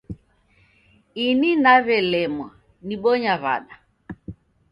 [1.25, 2.47] Ini naw'elemwa
[2.85, 3.73] nibonya w'ada